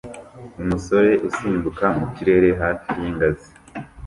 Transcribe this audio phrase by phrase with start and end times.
[0.61, 3.49] umusore usimbuka mu kirere hafi y'ingazi